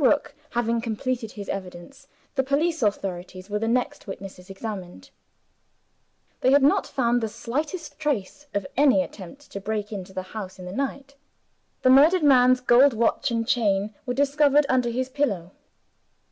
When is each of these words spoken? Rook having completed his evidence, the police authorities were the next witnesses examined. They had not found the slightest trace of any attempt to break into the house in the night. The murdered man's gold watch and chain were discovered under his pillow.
Rook 0.00 0.36
having 0.50 0.80
completed 0.80 1.32
his 1.32 1.48
evidence, 1.48 2.06
the 2.36 2.44
police 2.44 2.80
authorities 2.80 3.50
were 3.50 3.58
the 3.58 3.66
next 3.66 4.06
witnesses 4.06 4.48
examined. 4.48 5.10
They 6.42 6.52
had 6.52 6.62
not 6.62 6.86
found 6.86 7.20
the 7.20 7.28
slightest 7.28 7.98
trace 7.98 8.46
of 8.54 8.64
any 8.76 9.02
attempt 9.02 9.50
to 9.50 9.60
break 9.60 9.90
into 9.90 10.12
the 10.12 10.22
house 10.30 10.60
in 10.60 10.64
the 10.64 10.70
night. 10.72 11.16
The 11.82 11.90
murdered 11.90 12.22
man's 12.22 12.60
gold 12.60 12.92
watch 12.94 13.32
and 13.32 13.48
chain 13.48 13.92
were 14.06 14.14
discovered 14.14 14.64
under 14.68 14.90
his 14.90 15.08
pillow. 15.08 15.50